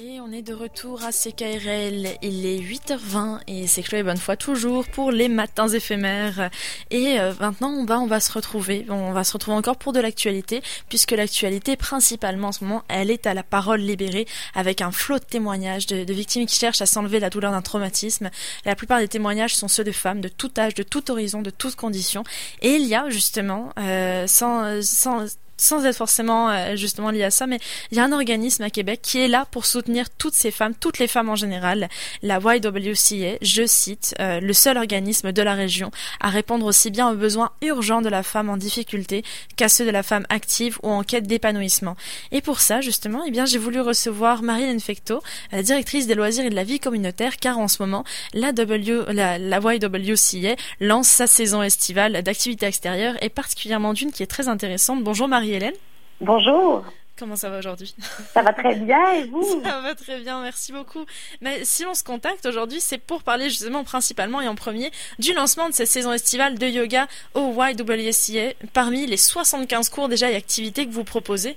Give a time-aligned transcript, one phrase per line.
[0.00, 4.86] Et on est de retour à CKRL, il est 8h20 et c'est Chloé Bonnefoy toujours
[4.86, 6.50] pour les matins éphémères.
[6.92, 9.92] Et euh, maintenant on va, on va se retrouver, on va se retrouver encore pour
[9.92, 14.82] de l'actualité, puisque l'actualité principalement en ce moment, elle est à la parole libérée avec
[14.82, 18.30] un flot de témoignages de, de victimes qui cherchent à s'enlever la douleur d'un traumatisme.
[18.64, 21.50] La plupart des témoignages sont ceux de femmes de tout âge, de tout horizon, de
[21.50, 22.22] toutes conditions.
[22.62, 25.26] Et il y a justement, euh, sans, sans
[25.58, 27.58] sans être forcément euh, justement lié à ça, mais
[27.90, 30.74] il y a un organisme à Québec qui est là pour soutenir toutes ces femmes,
[30.78, 31.88] toutes les femmes en général.
[32.22, 37.10] La YWCA, je cite, euh, le seul organisme de la région à répondre aussi bien
[37.10, 39.24] aux besoins urgents de la femme en difficulté
[39.56, 41.96] qu'à ceux de la femme active ou en quête d'épanouissement.
[42.32, 46.44] Et pour ça, justement, eh bien, j'ai voulu recevoir Marie Fecto, la directrice des loisirs
[46.44, 51.08] et de la vie communautaire, car en ce moment, la, w, la, la YWCA lance
[51.08, 55.02] sa saison estivale d'activités extérieures et particulièrement d'une qui est très intéressante.
[55.02, 55.74] Bonjour Marie hélène
[56.20, 56.84] Bonjour.
[57.18, 57.96] Comment ça va aujourd'hui?
[58.32, 59.42] Ça va très bien et vous?
[59.64, 61.04] Ça va très bien, merci beaucoup.
[61.40, 65.32] Mais si on se contacte aujourd'hui, c'est pour parler justement principalement et en premier du
[65.34, 70.36] lancement de cette saison estivale de yoga au YWCA parmi les 75 cours déjà et
[70.36, 71.56] activités que vous proposez.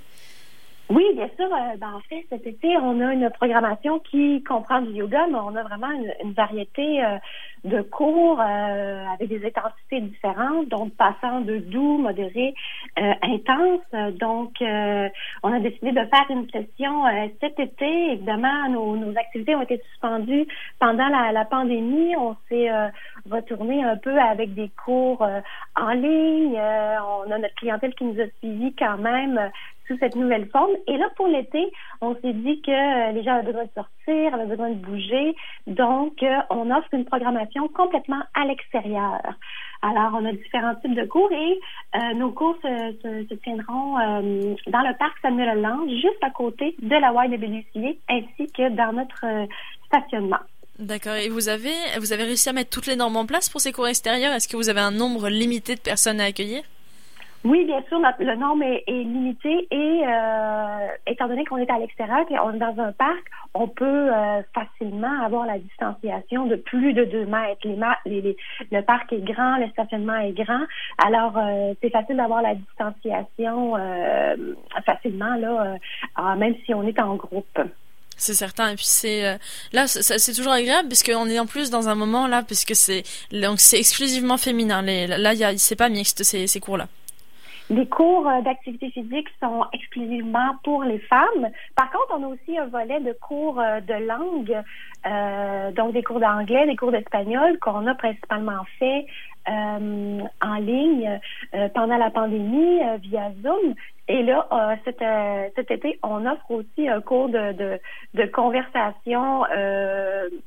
[0.90, 1.46] Oui, bien sûr.
[1.46, 5.38] Euh, ben, en fait, cet été, on a une programmation qui comprend du yoga, mais
[5.38, 5.90] on a vraiment
[6.22, 7.16] une, variété euh,
[7.64, 12.54] de cours euh, avec des intensités différentes, donc passant de doux, modéré,
[12.96, 13.80] intense.
[14.18, 17.04] Donc, on a décidé de faire une session
[17.40, 18.12] cet été.
[18.12, 20.46] Évidemment, nos, nos, activités ont été suspendues
[20.78, 22.16] pendant la, la pandémie.
[22.16, 22.70] On s'est
[23.30, 25.26] retourné un peu avec des cours
[25.76, 26.58] en ligne.
[26.58, 29.50] on a notre clientèle qui nous a suivis quand même
[29.86, 30.72] sous cette nouvelle forme.
[30.86, 34.34] Et là, pour l'été, on s'est dit que euh, les gens avaient besoin de sortir,
[34.34, 35.34] avaient besoin de bouger.
[35.66, 39.20] Donc, euh, on offre une programmation complètement à l'extérieur.
[39.82, 41.60] Alors, on a différents types de cours et
[41.96, 47.12] euh, nos cours se, tiendront dans le parc Samuel Hollande, juste à côté de la
[47.12, 49.24] YWCA, ainsi que dans notre
[49.86, 50.38] stationnement.
[50.78, 51.14] D'accord.
[51.14, 53.72] Et vous avez, vous avez réussi à mettre toutes les normes en place pour ces
[53.72, 54.32] cours extérieurs?
[54.32, 56.62] Est-ce que vous avez un nombre limité de personnes à accueillir?
[57.44, 62.24] Oui, bien sûr, le nombre est, limité et euh, étant donné qu'on est à l'extérieur
[62.30, 66.92] et on est dans un parc, on peut euh, facilement avoir la distanciation de plus
[66.92, 67.66] de deux mètres.
[68.06, 68.36] Les,
[68.70, 70.62] le parc est grand, le stationnement est grand,
[71.04, 73.74] alors euh, c'est facile d'avoir la distanciation
[74.86, 77.58] facilement là, même si on est en groupe.
[78.16, 78.70] C'est certain.
[78.70, 79.38] Et puis c'est
[79.72, 83.58] là, c'est toujours agréable puisqu'on est en plus dans un moment là, puisque c'est donc
[83.58, 84.82] c'est exclusivement féminin.
[84.82, 86.86] Les, là, il c'est pas mixte ces, ces cours là.
[87.72, 91.48] Les cours euh, d'activité physique sont exclusivement pour les femmes.
[91.74, 94.62] Par contre, on a aussi un volet de cours euh, de langue,
[95.06, 99.06] euh, donc des cours d'anglais, des cours d'espagnol qu'on a principalement fait
[99.44, 101.18] en ligne
[101.74, 103.74] pendant la pandémie via Zoom.
[104.08, 104.46] Et là,
[104.84, 104.98] cet,
[105.54, 107.80] cet, été, on offre aussi un cours de, de,
[108.14, 109.44] de conversation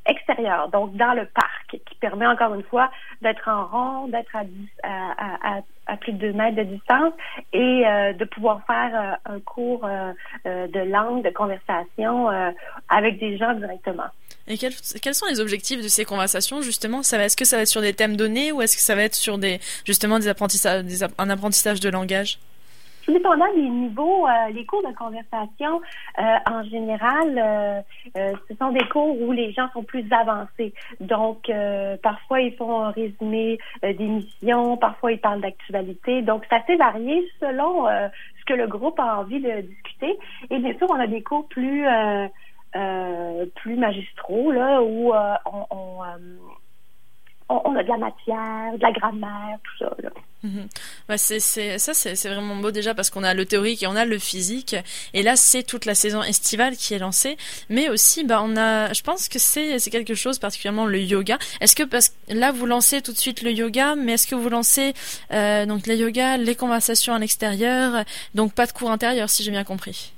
[0.06, 4.44] extérieure, donc dans le parc, qui permet encore une fois d'être en rond, d'être à,
[4.84, 7.14] à, à, plus de deux mètres de distance
[7.54, 10.14] et euh, de pouvoir faire euh, un cours euh,
[10.46, 12.28] de langue, de conversation
[12.90, 14.08] avec des gens directement.
[14.48, 17.04] Et quels, quels, sont les objectifs de ces conversations justement?
[17.04, 19.04] Ça est-ce que ça va être sur des thèmes donnés ou est-ce que ça va
[19.04, 22.40] être sur des justement des apprentissages, des, un apprentissage de langage?
[23.06, 25.82] Tout dépendant des niveaux, euh, les cours de conversation,
[26.18, 27.38] euh, en général,
[28.18, 30.74] euh, ce sont des cours où les gens sont plus avancés.
[31.00, 31.52] Donc,
[32.02, 36.22] parfois, ils font un résumé d'émissions, parfois, ils parlent d'actualité.
[36.22, 40.18] Donc, c'est assez varié selon ce que le groupe a envie de discuter.
[40.50, 41.86] Et bien sûr, on a des cours plus...
[43.56, 46.02] plus magistraux là où on, on
[47.48, 49.96] on, a de la matière, de la grammaire, tout ça.
[50.02, 50.10] Là.
[50.46, 50.68] Mhm.
[51.18, 51.40] C'est,
[51.80, 54.76] ça, c'est, vraiment beau déjà parce qu'on a le théorique et on a le physique.
[55.14, 57.38] Et là, c'est toute la saison estivale qui est lancée.
[57.70, 61.38] Mais aussi, bah, on a, je pense que c'est, quelque chose, particulièrement le yoga.
[61.62, 64.50] Est-ce que, parce là, vous lancez tout de suite le yoga, mais est-ce que vous
[64.50, 64.94] lancez
[65.32, 68.04] euh, donc les yoga, les conversations à l'extérieur,
[68.36, 70.12] donc pas de cours intérieur, si j'ai bien compris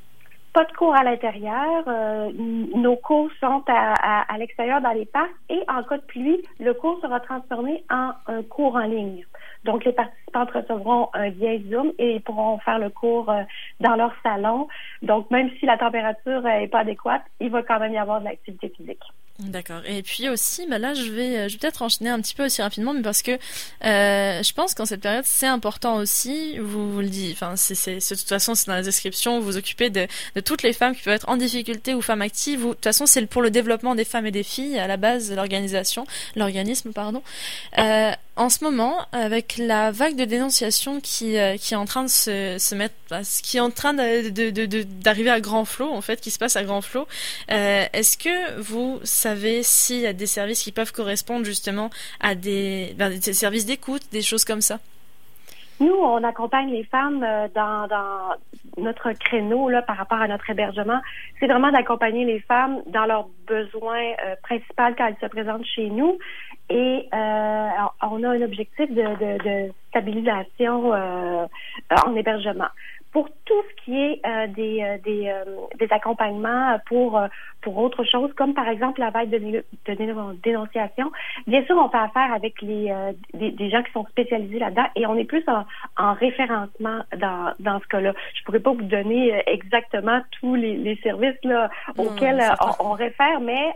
[0.54, 1.84] pas de cours à l'intérieur.
[1.88, 2.32] Euh,
[2.74, 7.00] nos cours sont à, l'extérieur dans les parcs et en cas de pluie, le cours
[7.00, 9.24] sera transformé en un cours en ligne.
[9.68, 13.44] Donc, les participants recevront un vieil Zoom et pourront faire le cours euh,
[13.82, 14.70] dans leur salon.
[15.02, 18.26] Donc, même si la température n'est pas adéquate, il va quand même y avoir de
[18.26, 19.04] l'activité physique.
[19.40, 19.82] D'accord.
[19.86, 22.46] Et puis aussi, bah là, je vais, euh, je vais peut-être enchaîner un petit peu
[22.46, 26.58] aussi rapidement, mais parce que euh, je pense qu'en cette période, c'est important aussi.
[26.58, 27.34] Vous, le dites.
[27.34, 29.40] Enfin, de toute façon, c'est dans la description.
[29.40, 32.24] Vous vous occupez de, de toutes les femmes qui peuvent être en difficulté ou femmes
[32.24, 32.66] actives.
[32.66, 34.98] Ou, de toute façon, c'est pour le développement des femmes et des filles à la
[34.98, 37.22] base l'organisation, l'organisme, pardon.
[37.78, 42.04] Euh, En ce moment, avec la vague de dénonciation qui, euh, qui est en train
[42.04, 42.94] de se, se mettre,
[43.42, 46.82] qui est en train d'arriver à grand flot, en fait, qui se passe à grand
[46.82, 47.08] flot,
[47.52, 51.90] euh, est-ce que vous savez s'il y a des services qui peuvent correspondre justement
[52.20, 54.78] à des, ben, services d'écoute, des choses comme ça?
[55.80, 57.88] Nous, on accompagne les femmes euh, dans,
[58.78, 61.00] notre créneau là, par rapport à notre hébergement.
[61.40, 64.14] C'est vraiment d'accompagner les femmes dans leurs besoins
[64.44, 66.20] principaux quand elles se présentent chez nous.
[66.70, 67.70] Et euh,
[68.02, 71.48] on a un objectif de, de, de stabilisation euh,
[72.06, 72.68] en hébergement
[73.18, 75.44] pour tout ce qui est euh, des, euh, des, euh,
[75.80, 77.20] des, accompagnements pour,
[77.62, 81.12] pour autre chose, comme par exemple la vague de, de, dénonciation,
[81.48, 82.94] bien sûr, on fait affaire avec les,
[83.34, 85.64] des, des, gens qui sont spécialisés là-dedans et on est plus en,
[85.98, 88.14] en référencement dans, dans ce cas-là.
[88.36, 92.44] Je pourrais pas vous donner exactement tous les, les services là, auxquels
[92.80, 93.74] on, on, réfère, mais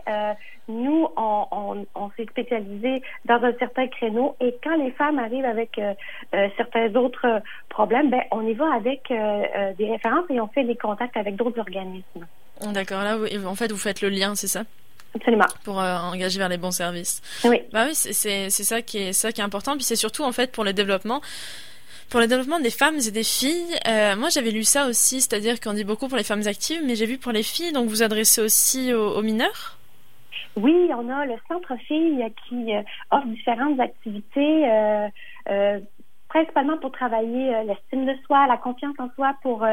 [0.72, 5.44] nous, on, on, on s'est spécialisé dans un certain créneau et quand les femmes arrivent
[5.44, 5.94] avec euh,
[6.34, 10.64] euh, certains autres problèmes, ben, on y va avec euh, des références et on fait
[10.64, 12.26] des contacts avec d'autres organismes.
[12.72, 14.64] D'accord, là, en fait, vous faites le lien, c'est ça?
[15.14, 15.46] Absolument.
[15.64, 17.20] Pour engager vers les bons services.
[17.44, 17.60] Oui.
[17.72, 19.74] Bah oui, c'est ça qui est ça qui est important.
[19.74, 21.20] Puis c'est surtout en fait pour le développement
[22.08, 23.78] pour le développement des femmes et des filles,
[24.18, 27.06] moi j'avais lu ça aussi, c'est-à-dire qu'on dit beaucoup pour les femmes actives, mais j'ai
[27.06, 29.78] vu pour les filles, donc vous adressez aussi aux mineurs?
[30.56, 35.08] Oui, on a le Centre Filles qui euh, offre différentes activités, euh,
[35.48, 35.80] euh,
[36.28, 39.66] principalement pour travailler l'estime de soi, la confiance en soi pour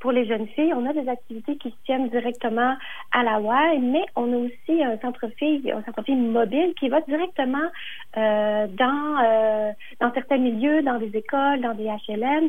[0.00, 0.72] pour les jeunes filles.
[0.72, 2.76] On a des activités qui se tiennent directement
[3.12, 6.88] à la WAI, mais on a aussi un centre filles, un centre filles mobile qui
[6.88, 7.68] va directement
[8.14, 12.48] dans dans certains milieux, dans des écoles, dans des HLM,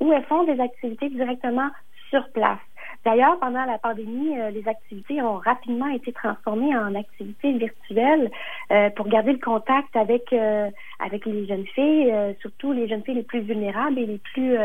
[0.00, 1.70] où elles font des activités directement
[2.10, 2.58] sur place.
[3.04, 8.30] D'ailleurs, pendant la pandémie, euh, les activités ont rapidement été transformées en activités virtuelles
[8.70, 10.70] euh, pour garder le contact avec euh,
[11.00, 14.56] avec les jeunes filles, surtout les jeunes filles les plus vulnérables et les plus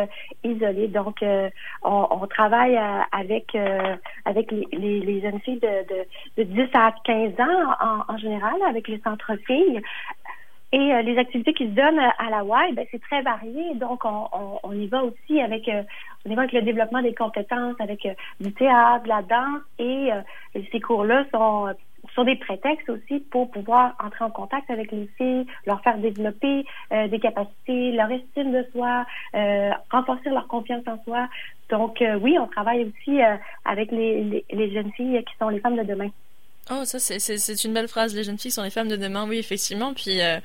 [0.43, 0.87] isolées.
[0.87, 1.25] Donc,
[1.81, 2.79] on, travaille
[3.11, 3.57] avec
[4.25, 6.03] avec les, les, jeunes filles de,
[6.37, 9.81] de, de, 10 à 15 ans en, général, avec les centres filles.
[10.73, 13.73] Et les activités qui se donnent à la WAI, ben, c'est très varié.
[13.75, 15.67] Donc, on, y va aussi avec,
[16.35, 19.61] avec le développement des compétences, avec euh, du théâtre, de la danse.
[19.79, 20.09] Et
[20.71, 21.73] ces cours-là sont,
[22.15, 26.65] sont des prétextes aussi pour pouvoir entrer en contact avec les filles, leur faire développer
[26.91, 29.05] des capacités, leur estime de soi,
[29.91, 31.27] renforcer leur confiance en soi.
[31.69, 33.19] Donc, oui, on travaille aussi
[33.65, 36.09] avec les, les, les jeunes filles qui sont les femmes de demain.
[36.69, 38.13] Oh, ça, c'est une belle phrase.
[38.13, 39.93] Les jeunes filles sont les femmes de demain, oui, effectivement.
[39.93, 40.37] Puis euh,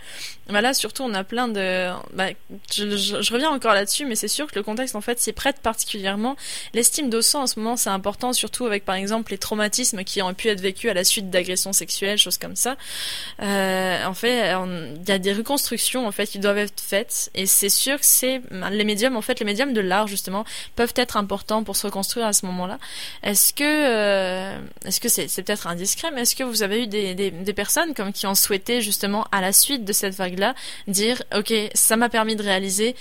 [0.48, 1.90] bah surtout, on a plein de.
[2.12, 2.28] Bah,
[2.72, 5.58] je, je, reviens encore là-dessus, mais c'est sûr que le contexte, en fait, s'y prête
[5.58, 6.36] particulièrement.
[6.74, 10.22] L'estime de soi, en ce moment, c'est important, surtout avec, par exemple, les traumatismes qui
[10.22, 12.76] ont pu être vécus à la suite d'agressions sexuelles, choses comme ça.
[13.40, 17.30] Euh, en fait, il y a des reconstructions, en fait, qui doivent être faites.
[17.34, 18.42] Et c'est sûr que c'est.
[18.70, 20.44] Les médiums, en fait, les médiums de l'art, justement,
[20.76, 22.78] peuvent être importants pour se reconstruire à ce moment-là.
[23.24, 23.64] Est-ce que.
[23.64, 28.26] Euh, est-ce que c'est peut-être indiscret est-ce que vous avez eu des, personnes comme qui
[28.26, 30.54] ont souhaité justement à la suite de cette vague-là
[30.86, 32.94] dire ok ça m'a permis de réaliser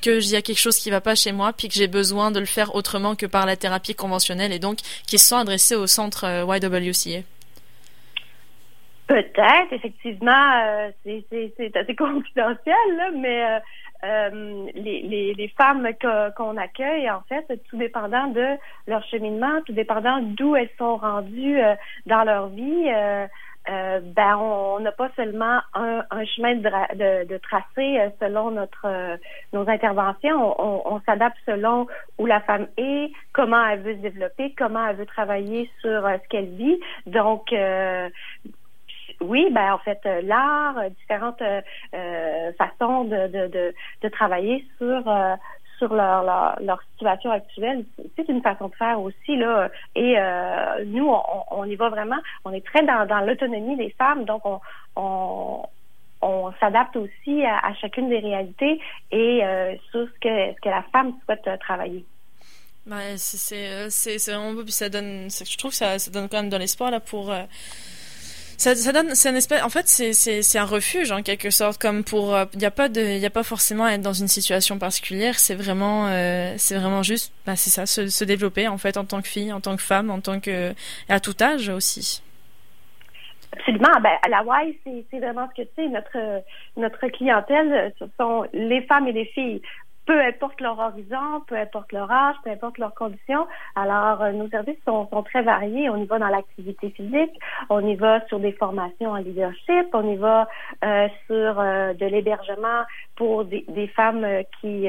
[0.00, 2.40] qu'il y a quelque chose qui va pas chez moi puis que j'ai besoin de
[2.40, 5.86] le faire autrement que par la thérapie conventionnelle et donc qui se sont adressés au
[5.86, 7.22] centre euh, YWCA
[9.12, 13.58] Peut-être, effectivement, euh, c'est assez confidentiel, là, mais euh,
[14.04, 15.88] euh, les, les, femmes
[16.36, 18.56] qu'on accueille, en fait, tout dépendant de
[18.88, 21.74] leur cheminement, tout dépendant d'où elles sont rendues euh,
[22.06, 23.26] dans leur vie, euh,
[23.68, 26.02] ben on n'a pas seulement un,
[26.34, 29.18] chemin de, de, tracé selon notre
[29.52, 30.60] nos interventions.
[30.60, 31.86] On, on s'adapte selon
[32.18, 36.28] où la femme est, comment elle veut se développer, comment elle veut travailler sur ce
[36.28, 36.80] qu'elle vit.
[37.06, 37.54] Donc
[39.22, 45.02] oui, ben en fait, euh, l'art, euh, différentes euh, façons de, de, de, travailler sur
[45.78, 49.68] sur leur, leur, situation actuelle, c'est une façon de faire aussi là.
[49.96, 50.16] Et
[50.86, 52.18] nous, on, on, y va vraiment.
[52.44, 54.60] On est très dans, l'autonomie des femmes, donc on,
[54.96, 55.62] on
[56.24, 59.40] on s'adapte aussi à, chacune des réalités et
[59.90, 62.04] sur ce que, ce que la femme souhaite travailler.
[62.86, 66.42] Ben, c'est c'est vraiment beau puis ça donne je trouve que ça, ça donne quand
[66.42, 67.32] même de l'espoir là pour
[68.62, 72.34] ça, donne, c'est espèce, en fait, c'est, un refuge en quelque sorte, comme pour, il
[72.34, 75.38] euh, n'y a pas de, il a pas forcément à être dans une situation particulière.
[75.38, 79.20] C'est vraiment, euh, c'est vraiment juste, bah, c'est ça, se, développer en fait en tant
[79.20, 80.72] que fille, en tant que femme, en tant que,
[81.08, 82.22] à tout âge aussi.
[83.52, 84.00] Absolument.
[84.00, 86.42] Ben, à la Y, c'est, vraiment ce que tu sais, notre,
[86.76, 89.60] notre clientèle, ce sont les femmes et les filles
[90.06, 93.46] peu importe leur horizon, peu importe leur âge, peu importe leurs conditions.
[93.76, 95.88] Alors, nos services sont, sont, très variés.
[95.90, 97.38] On y va dans l'activité physique,
[97.70, 100.48] on y va sur des formations en leadership, on y va
[101.26, 102.82] sur de l'hébergement
[103.16, 104.26] pour des, des femmes
[104.60, 104.88] qui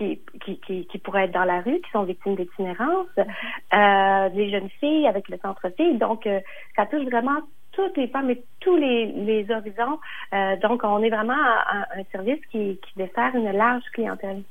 [0.00, 4.70] qui, qui, qui, pourraient être dans la rue, qui sont victimes d'itinérance, euh, des jeunes
[4.80, 5.98] filles avec le centre-fille.
[5.98, 6.40] Donc, euh,
[6.76, 7.40] ça touche vraiment
[7.86, 9.98] toutes les femmes et tous les, les horizons.
[10.32, 14.42] Euh, donc, on est vraiment un, un service qui, qui dessert une large clientèle.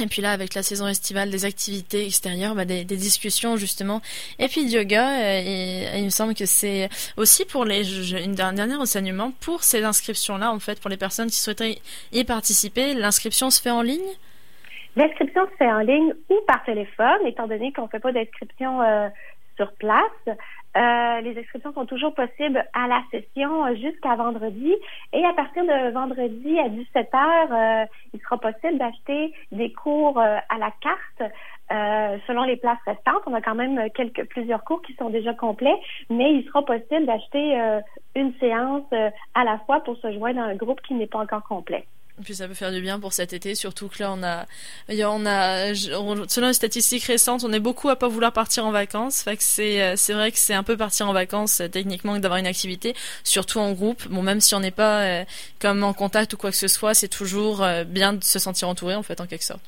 [0.00, 4.00] Et puis là, avec la saison estivale, des activités extérieures, bah, des, des, discussions justement,
[4.38, 5.04] et puis yoga.
[5.10, 9.82] Euh, et, il me semble que c'est aussi pour les une dernier enseignement pour ces
[9.82, 11.78] inscriptions-là, en fait, pour les personnes qui souhaiteraient
[12.12, 12.94] y participer.
[12.94, 14.12] L'inscription se fait en ligne?
[14.94, 18.82] L'inscription se fait en ligne ou par téléphone, étant donné qu'on ne fait pas d'inscription
[18.82, 19.08] euh,
[19.56, 20.36] sur place.
[20.78, 24.72] Euh, les inscriptions sont toujours possibles à la session jusqu'à vendredi.
[25.12, 30.18] Et à partir de vendredi à 17 heures, euh, il sera possible d'acheter des cours
[30.18, 31.32] à la carte.
[32.26, 35.78] selon les places restantes, on a quand même quelques plusieurs cours qui sont déjà complets,
[36.08, 37.58] mais il sera possible d'acheter
[38.14, 38.90] une séance
[39.34, 41.84] à la fois pour se joindre dans un groupe qui n'est pas encore complet.
[42.24, 44.46] Puis ça peut faire du bien pour cet été, surtout que là on a,
[44.88, 49.22] on a, selon les statistiques récentes, on est beaucoup à pas vouloir partir en vacances.
[49.22, 52.18] Fait que c'est, euh, c'est vrai que c'est un peu partir en vacances euh, techniquement
[52.18, 52.94] d'avoir une activité,
[53.24, 54.06] surtout en groupe.
[54.08, 55.24] Bon, même si on n'est pas euh,
[55.58, 58.94] comme en contact ou quoi que ce soit, c'est toujours bien de se sentir entouré
[58.94, 59.62] en fait en quelque sorte.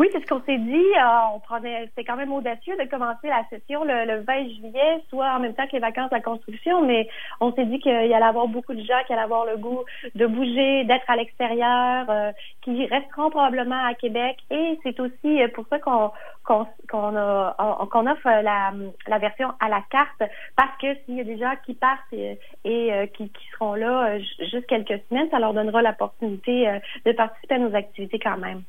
[0.00, 0.86] Oui, c'est ce qu'on s'est dit.
[0.96, 5.30] Euh, on prenait, c'était quand même audacieux de commencer la session le, 20 juillet, soit
[5.34, 7.06] en même temps que les vacances de la construction, mais
[7.38, 9.84] on s'est dit qu'il y allait avoir beaucoup de gens qui allaient avoir le goût
[10.14, 14.38] de bouger, d'être à l'extérieur, euh, qui resteront probablement à Québec.
[14.50, 16.12] Et c'est aussi pour ça qu'on
[16.46, 18.72] qu'on qu'on offre la,
[19.06, 20.22] la version à la carte,
[20.56, 24.18] parce que s'il y a des gens qui partent et, euh, qui, qui seront là
[24.18, 28.62] juste quelques semaines, ça leur donnera l'opportunité de participer à nos activités quand même.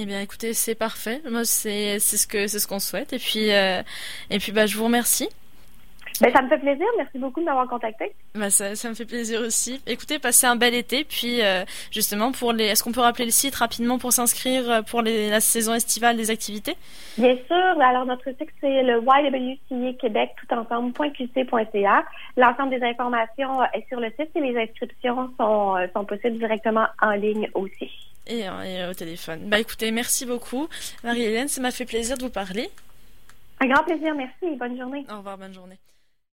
[0.00, 1.20] Eh bien, écoutez, c'est parfait.
[1.28, 3.12] Moi, c'est ce que c'est ce qu'on souhaite.
[3.12, 3.82] Et puis euh,
[4.30, 5.28] et puis bah, je vous remercie.
[6.20, 6.86] Ben, ça me fait plaisir.
[6.96, 8.12] Merci beaucoup de m'avoir contacté.
[8.34, 9.80] Bah, ça, ça me fait plaisir aussi.
[9.88, 11.04] Écoutez, passez un bel été.
[11.04, 14.82] Puis, euh, justement, pour les, est-ce qu'on peut rappeler le site rapidement pour s'inscrire euh,
[14.82, 16.76] pour les, la saison estivale des activités?
[17.18, 17.80] Bien sûr.
[17.82, 22.04] Alors, notre site, c'est le YWCA Québec tout ensemble.qc.ca.
[22.36, 27.12] L'ensemble des informations est sur le site et les inscriptions sont, sont possibles directement en
[27.12, 27.90] ligne aussi
[28.28, 28.48] et,
[28.88, 29.48] au téléphone.
[29.48, 30.68] Bah écoutez, merci beaucoup.
[31.04, 32.70] Marie-Hélène, ça m'a fait plaisir de vous parler.
[33.60, 34.56] Un grand plaisir, merci.
[34.56, 35.04] Bonne journée.
[35.10, 35.78] Au revoir, bonne journée.